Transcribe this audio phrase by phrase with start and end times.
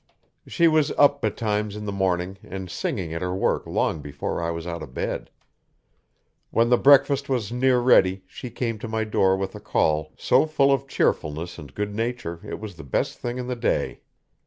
[0.47, 4.49] She was up betimes in the morning and singing at her work long before I
[4.49, 5.29] was out of bed.
[6.49, 10.47] When the breakfast was near ready she came to my door with a call so
[10.47, 14.01] fall of cheerfulness and good nature it was the best thing in the day.